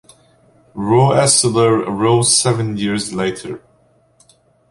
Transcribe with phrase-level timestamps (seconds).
[0.73, 3.61] Roeselare arose seven years later.